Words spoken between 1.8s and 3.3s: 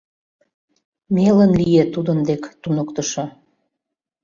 тудын дек туныктышо.